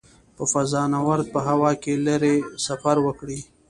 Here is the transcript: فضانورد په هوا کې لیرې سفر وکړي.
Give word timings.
فضانورد 0.53 1.25
په 1.33 1.39
هوا 1.47 1.71
کې 1.81 1.93
لیرې 2.05 2.35
سفر 2.65 2.95
وکړي. 3.05 3.39